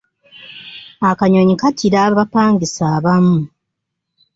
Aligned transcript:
Akanyonyi 1.09 1.55
kakira 1.61 1.97
abapangisa 2.07 2.83
abamu. 2.97 3.37